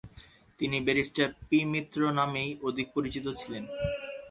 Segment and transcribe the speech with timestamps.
[0.59, 3.63] তিনি barrister P Mitra নামেই অধিক পরিচিত ছিলেন।